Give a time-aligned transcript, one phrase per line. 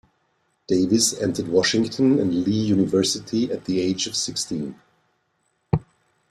[0.67, 4.73] Davis entered Washington and Lee University at the age of sixteen.